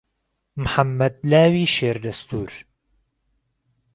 [0.63, 2.51] محەممەد لاوی شێر دهستور